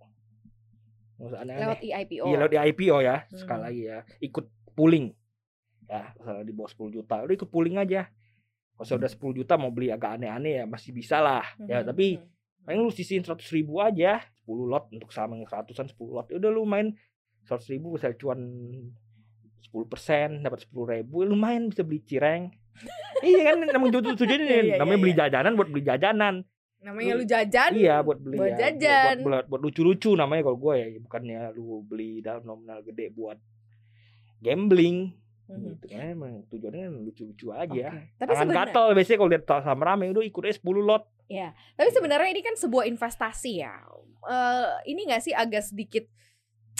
nggak 1.13 1.27
usah 1.27 1.39
aneh-aneh. 1.39 1.63
Lewat 1.63 1.79
EIPO 1.79 2.23
iya 2.25 2.35
lewat 2.35 2.51
di 2.51 2.59
IPO 2.59 2.97
ya 2.99 3.15
sekali 3.29 3.55
Hmm. 3.55 3.67
lagi 3.67 3.81
ya. 3.85 3.99
Ikut 4.19 4.45
pooling. 4.73 5.05
Ya 5.85 6.01
kalau 6.15 6.41
di 6.41 6.51
bawah 6.51 6.69
10 6.69 6.89
juta 6.91 7.15
udah 7.19 7.35
ikut 7.35 7.47
pooling 7.47 7.77
aja 7.77 8.09
kalau 8.73 8.87
sudah 8.87 9.09
10 9.09 9.37
juta 9.37 9.53
mau 9.55 9.69
beli 9.69 9.89
agak 9.89 10.17
aneh-aneh 10.17 10.53
ya 10.57 10.65
masih 10.65 10.91
bisa 10.91 11.17
lah 11.17 11.45
ya 11.61 11.81
Mhm. 11.81 11.87
tapi 11.87 12.07
Mhm. 12.17 12.27
paling 12.61 12.79
lu 12.79 12.89
sisihin 12.89 13.21
100 13.21 13.45
ribu 13.51 13.77
aja 13.77 14.21
10 14.41 14.65
lot 14.65 14.89
untuk 14.89 15.09
saham 15.09 15.35
yang 15.35 15.45
seratusan 15.45 15.87
10 15.87 16.11
lot 16.11 16.27
Ya 16.27 16.37
udah 16.37 16.49
lu 16.49 16.63
main 16.63 16.93
100 17.43 17.69
ribu 17.69 17.93
bisa 17.93 18.09
cuan 18.13 18.39
10 19.61 19.85
persen 19.85 20.41
dapat 20.41 20.65
10 20.65 20.85
ribu 20.87 21.21
ya 21.21 21.27
lumayan 21.27 21.69
bisa 21.69 21.81
beli 21.81 22.01
cireng 22.01 22.49
iya 23.21 23.53
kan 23.53 23.61
namanya 23.61 23.99
tujuan 23.99 24.15
tujuannya 24.15 24.47
Iya, 24.47 24.61
iya, 24.63 24.75
namanya 24.77 24.97
iya, 24.97 25.03
beli 25.03 25.13
iya. 25.13 25.19
jajanan 25.21 25.51
buat 25.53 25.69
beli 25.69 25.83
jajanan 25.83 26.35
namanya 26.81 27.13
lu 27.13 27.23
jajan 27.23 27.71
iya 27.77 27.95
buat 28.01 28.17
beli 28.17 28.37
buat 28.41 28.51
ya, 28.51 28.73
jajan. 28.73 29.15
buat, 29.21 29.29
buat, 29.29 29.45
buat 29.47 29.61
lucu-lucu 29.61 30.17
namanya 30.17 30.49
kalau 30.49 30.57
gue 30.57 30.73
ya 30.73 30.87
bukannya 30.97 31.39
lu 31.53 31.85
beli 31.85 32.25
dalam 32.25 32.41
nominal 32.41 32.81
gede 32.81 33.13
buat 33.13 33.37
gambling 34.41 35.13
Mhm. 35.51 35.63
gitu 35.75 35.85
kan 35.87 36.07
emang 36.07 36.33
tujuannya 36.47 36.81
kan 36.81 36.93
lucu-lucu 37.01 37.47
aja 37.51 37.87
Oke. 37.91 38.01
tapi 38.15 38.29
tangan 38.29 38.41
sebenarnya 38.45 38.71
gatel 38.71 38.85
biasanya 38.93 39.17
kalau 39.17 39.29
lihat 39.29 39.43
sama 39.61 39.83
rame 39.83 40.05
udah 40.09 40.23
ikut 40.23 40.41
aja 40.43 40.55
10 40.57 40.81
lot 40.81 41.03
Tapi 41.73 41.89
sebenarnya 41.89 42.29
ini 42.29 42.41
kan 42.41 42.55
sebuah 42.55 42.83
investasi 42.85 43.63
ya. 43.63 43.71
Eh 44.21 44.67
ini 44.85 45.07
gak 45.07 45.23
sih 45.23 45.31
agak 45.31 45.63
sedikit 45.63 46.03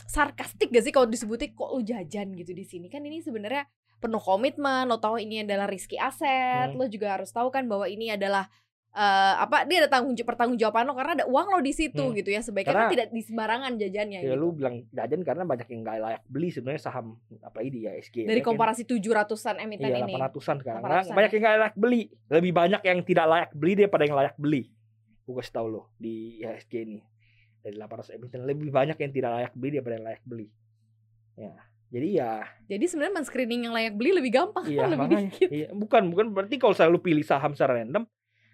sarkastik 0.05 0.69
gak 0.69 0.83
sih 0.83 0.91
kalau 0.91 1.07
disebutin 1.07 1.51
kok 1.51 1.71
lu 1.71 1.81
jajan 1.81 2.35
gitu 2.35 2.51
di 2.51 2.67
sini 2.67 2.87
kan 2.87 2.99
ini 2.99 3.23
sebenarnya 3.23 3.63
penuh 3.97 4.19
komitmen 4.19 4.87
lo 4.87 4.97
tahu 4.97 5.21
ini 5.21 5.45
adalah 5.45 5.69
risky 5.69 5.95
aset 5.95 6.67
Hmm. 6.67 6.77
lo 6.77 6.85
juga 6.85 7.15
harus 7.15 7.29
tahu 7.29 7.47
kan 7.47 7.63
bahwa 7.65 7.87
ini 7.87 8.11
adalah 8.11 8.49
eh, 8.91 9.03
apa 9.37 9.63
dia 9.63 9.79
ada 9.79 9.89
tanggung 9.89 10.13
pertanggung 10.17 10.55
jawaban 10.55 10.83
lo 10.83 10.93
karena 10.93 11.13
ada 11.13 11.25
uang 11.25 11.47
lo 11.49 11.59
di 11.59 11.71
situ 11.71 11.95
Hmm. 12.01 12.11
gitu 12.11 12.27
ya 12.27 12.39
sebaiknya 12.39 12.69
Karena- 12.69 12.83
kan 12.83 12.93
tidak 12.93 13.07
di 13.09 13.21
sembarangan 13.21 13.71
jajannya 13.73 14.19
Ya 14.19 14.25
gitu 14.25 14.35
lu 14.35 14.47
bilang 14.51 14.75
jajan 14.89 15.21
karena 15.21 15.43
banyak 15.43 15.63
yang 15.65 15.79
nggak 15.81 15.95
layak 15.97 16.21
beli 16.25 16.49
sebenarnya 16.49 16.81
saham 16.81 17.05
apalagi 17.39 17.69
di 17.69 17.79
ISG. 17.81 18.15
dari 18.17 18.27
Banyak 18.27 18.35
yang- 18.35 18.45
komparasi 18.45 18.81
700-an 18.83 19.55
emiten 19.59 19.87
Iya, 19.87 19.97
ini 20.01 20.13
800-an 20.13 20.57
sekarang. 20.59 20.81
800-an 20.81 20.91
Karena 21.01 21.15
banyak 21.15 21.29
ya. 21.29 21.33
yang 21.33 21.41
nggak 21.41 21.55
layak 21.57 21.75
beli. 21.75 22.01
Lebih 22.29 22.51
banyak 22.51 22.81
yang 22.83 22.99
tidak 23.01 23.25
layak 23.27 23.49
beli 23.53 23.73
daripada 23.77 24.03
yang 24.03 24.17
layak 24.17 24.35
beli. 24.35 24.61
Gue 25.21 25.33
kasih 25.35 25.53
tau 25.53 25.67
lo 25.67 25.81
di 25.95 26.13
IHSG 26.37 26.73
ini. 26.81 26.99
Dari 27.61 27.75
800 27.77 28.11
emiten 28.11 28.43
lebih 28.43 28.69
banyak 28.69 28.97
yang 28.97 29.11
tidak 29.13 29.31
layak 29.31 29.53
beli 29.53 29.71
daripada 29.73 29.95
yang 29.95 30.05
layak 30.05 30.23
beli. 30.23 30.47
Ya. 31.33 31.53
Jadi 31.89 32.09
ya, 32.13 32.31
jadi 32.65 32.85
sebenarnya 32.87 33.13
men-screening 33.13 33.61
yang 33.67 33.73
layak 33.73 33.93
beli 33.93 34.11
lebih 34.11 34.31
gampang 34.31 34.63
iya 34.65 34.87
lebih 34.89 35.07
makanya. 35.07 35.27
dikit 35.27 35.49
Iya, 35.49 35.67
bukan 35.71 36.03
bukan 36.07 36.25
berarti 36.29 36.55
kalau 36.55 36.71
saya 36.71 36.87
lu 36.87 36.97
pilih 36.97 37.19
saham 37.21 37.51
secara 37.51 37.75
random, 37.77 38.07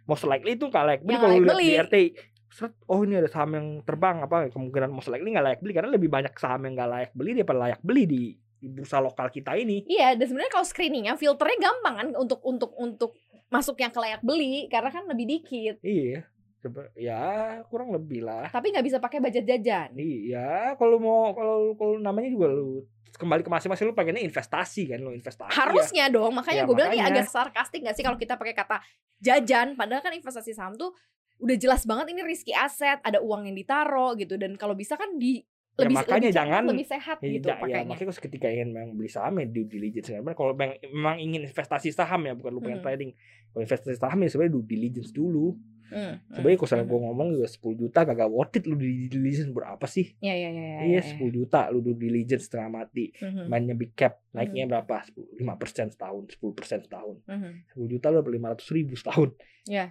most 0.08 0.24
likely 0.26 0.56
itu 0.56 0.66
nggak 0.72 0.86
layak 0.88 1.02
beli 1.04 1.16
kalau 1.20 1.36
lihat 1.60 1.92
di. 1.92 2.16
Seret, 2.48 2.74
oh 2.88 3.04
ini 3.04 3.20
ada 3.20 3.28
saham 3.28 3.60
yang 3.60 3.68
terbang 3.84 4.24
apa 4.24 4.48
kemungkinan 4.48 4.88
most 4.90 5.12
likely 5.12 5.36
nggak 5.36 5.46
layak 5.46 5.60
beli 5.60 5.74
karena 5.76 5.92
lebih 5.92 6.08
banyak 6.08 6.32
saham 6.40 6.64
yang 6.64 6.80
nggak 6.80 6.90
layak 6.90 7.12
beli 7.12 7.32
daripada 7.36 7.60
layak 7.68 7.82
beli 7.84 8.04
di, 8.08 8.22
di 8.58 8.68
bursa 8.72 9.04
lokal 9.04 9.28
kita 9.28 9.60
ini. 9.60 9.84
Iya, 9.84 10.16
dan 10.16 10.26
sebenarnya 10.32 10.52
kalau 10.56 10.66
screeningnya 10.66 11.20
filternya 11.20 11.60
gampang 11.60 11.96
kan 12.00 12.08
untuk 12.16 12.40
untuk 12.48 12.72
untuk 12.80 13.12
masuk 13.52 13.76
yang 13.84 13.92
ke 13.92 14.00
layak 14.00 14.24
beli 14.24 14.72
karena 14.72 14.90
kan 14.90 15.04
lebih 15.12 15.28
dikit. 15.28 15.76
Iya. 15.84 16.24
Coba 16.58 16.90
ya 16.98 17.22
kurang 17.70 17.94
lebih 17.94 18.26
lah. 18.26 18.50
Tapi 18.50 18.74
nggak 18.74 18.86
bisa 18.88 18.98
pakai 18.98 19.22
budget 19.22 19.46
jajan. 19.46 19.94
Iya, 19.94 20.74
kalau 20.80 20.98
mau 20.98 21.36
kalau 21.36 21.76
kalau 21.78 22.02
namanya 22.02 22.34
juga 22.34 22.48
lu 22.50 22.88
kembali 23.10 23.42
ke 23.42 23.50
masing-masing 23.50 23.86
lu 23.86 23.94
pengennya 23.94 24.20
investasi 24.20 24.90
kan 24.90 25.00
lu 25.00 25.12
investasi. 25.12 25.48
ya. 25.50 25.56
Harusnya 25.56 26.06
dong, 26.08 26.32
makanya 26.32 26.64
Ya, 26.64 26.68
gue 26.68 26.76
bilang 26.76 26.92
ini 26.92 27.00
makanya. 27.00 27.24
agak 27.24 27.28
sarkastik 27.30 27.80
gak 27.82 27.96
sih 27.96 28.04
kalau 28.04 28.16
kita 28.16 28.36
pakai 28.36 28.52
kata 28.52 28.78
jajan, 29.18 29.74
padahal 29.74 30.02
kan 30.02 30.12
investasi 30.12 30.52
saham 30.52 30.74
tuh 30.74 30.92
udah 31.38 31.56
jelas 31.56 31.86
banget 31.86 32.12
ini 32.12 32.22
risky 32.22 32.52
aset, 32.52 32.98
ada 33.00 33.22
uang 33.22 33.46
yang 33.46 33.56
ditaro 33.56 34.14
gitu 34.16 34.36
dan 34.36 34.54
kalau 34.54 34.74
bisa 34.74 34.94
kan 34.94 35.16
di 35.16 35.46
Ya, 35.78 35.86
lebih 35.86 35.96
makanya 35.96 36.18
lebih 36.26 36.34
jangan- 36.34 36.66
lebih 36.66 36.88
sehat 36.90 37.18
Ya, 37.22 37.30
gitu 37.30 37.48
ya, 37.48 37.56
pakainya. 37.56 37.86
makanya 37.86 38.10
gua 38.10 38.18
ketika 38.20 38.48
ingin 38.50 38.68
memang 38.74 38.92
beli 38.98 39.12
saham 39.14 39.34
ya 39.38 39.46
due 39.46 39.70
diligence 39.70 40.10
kan. 40.10 40.26
Kalau 40.26 40.52
memang, 40.52 40.74
memang 40.82 41.16
ingin 41.22 41.42
investasi 41.46 41.94
saham 41.94 42.26
ya 42.26 42.34
bukan 42.34 42.50
lu 42.50 42.62
pengen 42.66 42.82
Hmm. 42.82 42.86
trading. 42.90 43.12
Kalau 43.54 43.62
investasi 43.62 43.94
saham 43.96 44.18
ya 44.18 44.28
sebenarnya 44.28 44.58
due 44.58 44.66
diligence 44.66 45.14
dulu. 45.14 45.54
Hmm, 45.88 46.20
Sebenarnya 46.36 46.58
hmm, 46.60 46.68
kalau 46.68 46.84
hmm. 46.84 46.92
gue 46.92 47.00
ngomong 47.08 47.28
juga 47.40 47.48
10 47.48 47.82
juta 47.82 48.00
kagak 48.04 48.30
worth 48.30 48.56
it 48.60 48.64
lu 48.68 48.76
due 48.76 49.08
diligence 49.08 49.52
berapa 49.56 49.86
sih? 49.88 50.16
Iya 50.20 50.34
iya 50.36 50.50
iya 50.52 50.66
iya. 50.68 50.80
Iya 51.00 51.02
10 51.16 51.32
juta 51.32 51.72
lu 51.72 51.80
due 51.80 51.96
diligence 51.96 52.52
setengah 52.52 52.84
mati. 52.84 53.16
Mhm, 53.16 53.48
Mainnya 53.48 53.76
big 53.76 53.96
cap 53.96 54.20
naiknya 54.36 54.68
berapa? 54.68 55.08
5% 55.08 55.96
setahun, 55.96 56.24
10% 56.36 56.84
setahun. 56.88 57.16
mhm. 57.24 57.52
10 57.72 57.88
juta 57.88 58.06
lu 58.12 58.16
dapat 58.20 58.34
500 58.60 58.76
ribu 58.76 58.94
setahun. 59.00 59.30
Iya, 59.68 59.86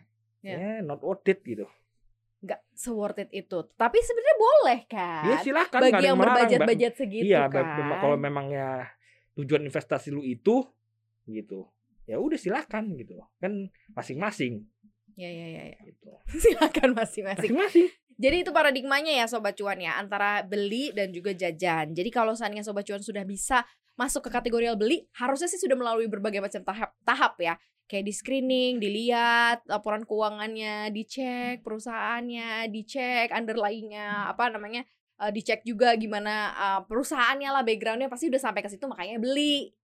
iya. 0.45 0.57
Ya, 0.57 0.73
not 0.85 1.01
worth 1.01 1.25
it 1.27 1.41
gitu. 1.43 1.65
Nggak 2.45 2.61
se-worth 2.77 3.19
it 3.25 3.31
itu. 3.33 3.59
Tapi 3.75 3.99
sebenarnya 4.05 4.37
boleh 4.37 4.79
kan. 4.87 5.25
Ya 5.33 5.37
silakan 5.41 5.81
nggak 5.81 5.93
Bagi 5.97 6.07
yang 6.07 6.19
berbudget-budget 6.21 6.93
segitu 6.95 7.25
Iya, 7.33 7.49
kan. 7.49 7.65
kalau 7.99 8.17
memangnya 8.21 8.93
tujuan 9.35 9.65
investasi 9.65 10.13
lu 10.13 10.21
itu 10.21 10.65
gitu. 11.27 11.67
Ya 12.07 12.23
udah 12.23 12.39
silakan 12.39 12.95
gitu. 12.95 13.19
Kan 13.43 13.73
masing-masing 13.93 14.63
Iya 15.17 15.31
iya 15.33 15.47
iya. 15.49 15.63
iya. 15.73 15.79
gitu. 15.89 16.09
Silakan 16.45 16.93
masing-masing. 16.93 17.57
Masing-masing. 17.57 17.89
Jadi 18.17 18.37
itu 18.49 18.51
paradigmanya 18.53 19.13
ya 19.13 19.29
sobat 19.29 19.57
cuan 19.61 19.77
ya 19.77 20.01
antara 20.01 20.41
beli 20.41 20.93
dan 20.93 21.13
juga 21.13 21.37
jajan. 21.37 21.93
Jadi 21.93 22.09
kalau 22.09 22.33
seandainya 22.33 22.65
sobat 22.65 22.89
cuan 22.89 23.05
sudah 23.05 23.25
bisa 23.29 23.61
masuk 23.97 24.29
ke 24.29 24.31
kategori 24.33 24.73
beli, 24.77 25.05
harusnya 25.17 25.49
sih 25.49 25.61
sudah 25.61 25.77
melalui 25.77 26.09
berbagai 26.09 26.41
macam 26.41 26.65
tahap 26.65 26.91
tahap 27.05 27.35
ya. 27.41 27.57
Kayak 27.87 28.05
di 28.09 28.13
screening, 28.13 28.73
dilihat 28.83 29.63
laporan 29.69 30.03
keuangannya, 30.09 30.91
dicek 30.91 31.63
perusahaannya, 31.63 32.73
dicek 32.73 33.31
underlyingnya 33.31 34.33
apa 34.33 34.51
namanya, 34.51 34.83
eh, 35.23 35.31
dicek 35.33 35.63
juga 35.65 35.93
gimana 35.97 36.35
eh, 36.57 36.81
perusahaannya 36.89 37.49
lah 37.53 37.63
backgroundnya 37.65 38.09
pasti 38.09 38.33
udah 38.33 38.41
sampai 38.41 38.65
ke 38.65 38.73
situ 38.73 38.85
makanya 38.89 39.21
beli. 39.21 39.77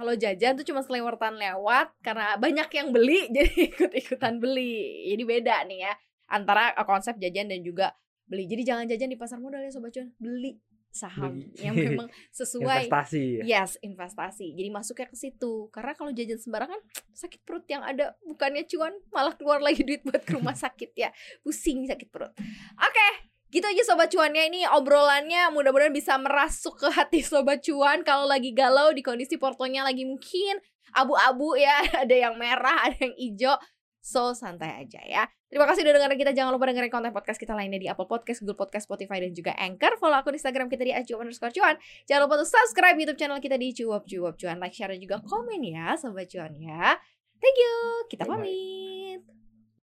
Kalau 0.00 0.16
jajan 0.16 0.56
tuh 0.56 0.64
cuma 0.64 0.80
selewertan 0.80 1.36
lewat 1.36 1.92
karena 2.00 2.40
banyak 2.40 2.72
yang 2.72 2.88
beli 2.88 3.28
jadi 3.36 3.52
ikut-ikutan 3.68 4.40
beli. 4.40 5.12
Jadi 5.12 5.22
beda 5.28 5.60
nih 5.68 5.84
ya 5.84 5.92
antara 6.32 6.72
uh, 6.72 6.88
konsep 6.88 7.20
jajan 7.20 7.52
dan 7.52 7.60
juga 7.60 7.92
beli. 8.24 8.48
Jadi 8.48 8.64
jangan 8.64 8.88
jajan 8.88 9.12
di 9.12 9.20
pasar 9.20 9.36
modal 9.36 9.60
ya 9.60 9.68
sobat 9.68 9.92
cuan, 9.92 10.08
beli 10.16 10.56
saham 10.90 11.38
Beli. 11.38 11.52
yang 11.60 11.76
memang 11.92 12.08
sesuai 12.32 12.88
Investasi 12.88 13.44
ya. 13.44 13.60
Yes, 13.60 13.76
investasi. 13.84 14.56
Jadi 14.56 14.68
masuknya 14.72 15.06
ke 15.12 15.16
situ. 15.20 15.68
Karena 15.68 15.92
kalau 15.92 16.16
jajan 16.16 16.40
sembarangan 16.40 16.80
sakit 17.20 17.44
perut 17.44 17.68
yang 17.68 17.84
ada 17.84 18.16
bukannya 18.24 18.64
cuan 18.72 18.96
malah 19.12 19.36
keluar 19.36 19.60
lagi 19.60 19.84
duit 19.84 20.00
buat 20.00 20.24
ke 20.24 20.32
rumah 20.32 20.56
sakit 20.64 20.96
ya. 20.96 21.12
Pusing 21.44 21.84
sakit 21.92 22.08
perut. 22.08 22.32
Oke, 22.80 23.08
gitu 23.50 23.66
aja 23.66 23.82
sobat 23.82 24.08
cuannya 24.14 24.46
ini 24.46 24.62
obrolannya 24.70 25.50
mudah-mudahan 25.50 25.90
bisa 25.90 26.14
merasuk 26.16 26.78
ke 26.78 26.88
hati 26.90 27.22
sobat 27.26 27.62
cuan 27.66 28.06
kalau 28.06 28.30
lagi 28.30 28.54
galau 28.54 28.94
di 28.94 29.02
kondisi 29.02 29.36
portonya 29.36 29.82
lagi 29.82 30.06
mungkin 30.06 30.62
abu-abu 30.94 31.54
ya, 31.58 31.82
ada 32.06 32.14
yang 32.14 32.34
merah, 32.36 32.90
ada 32.90 32.96
yang 32.98 33.14
hijau. 33.16 33.56
So 34.00 34.32
santai 34.32 34.80
aja 34.80 34.96
ya. 35.04 35.28
Terima 35.52 35.68
kasih 35.68 35.84
udah 35.84 35.92
dengerin 36.00 36.16
kita. 36.16 36.32
Jangan 36.32 36.56
lupa 36.56 36.72
dengerin 36.72 36.88
konten 36.88 37.12
podcast 37.12 37.36
kita 37.36 37.52
lainnya 37.52 37.76
di 37.76 37.84
Apple 37.84 38.08
Podcast, 38.08 38.40
Google 38.40 38.56
Podcast, 38.56 38.88
Spotify, 38.88 39.20
dan 39.20 39.36
juga 39.36 39.52
Anchor. 39.60 40.00
Follow 40.00 40.16
akun 40.16 40.32
Instagram 40.32 40.72
kita 40.72 40.88
di 40.88 40.96
@cuap 41.04 41.20
underscore 41.20 41.52
cuan. 41.52 41.76
Jangan 42.08 42.24
lupa 42.24 42.40
untuk 42.40 42.48
subscribe 42.48 42.96
YouTube 42.96 43.20
channel 43.20 43.42
kita 43.44 43.60
di 43.60 43.76
Cuap 43.76 44.08
Cuap 44.08 44.40
Cuan. 44.40 44.56
Like, 44.56 44.72
share, 44.72 44.96
dan 44.96 45.04
juga 45.04 45.20
komen 45.20 45.60
ya, 45.60 46.00
Sobat 46.00 46.32
Cuan 46.32 46.56
ya. 46.56 46.96
Thank 47.42 47.56
you. 47.60 47.76
Kita 48.08 48.24
pamit. 48.24 49.39